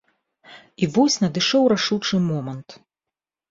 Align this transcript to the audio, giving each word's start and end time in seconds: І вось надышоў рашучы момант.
І 0.85 0.89
вось 0.95 1.19
надышоў 1.25 1.63
рашучы 1.75 2.15
момант. 2.29 2.69